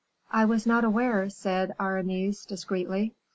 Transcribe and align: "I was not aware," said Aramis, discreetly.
"I 0.31 0.45
was 0.45 0.65
not 0.65 0.83
aware," 0.83 1.29
said 1.29 1.75
Aramis, 1.79 2.43
discreetly. 2.47 3.13